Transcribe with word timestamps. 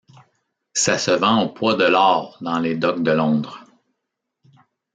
Ça 0.73 0.97
se 0.97 1.11
vend 1.11 1.43
au 1.43 1.49
poids 1.49 1.75
de 1.75 1.83
l'or 1.83 2.39
dans 2.41 2.57
les 2.57 2.75
docks 2.75 3.03
de 3.03 3.11
Londres! 3.11 3.63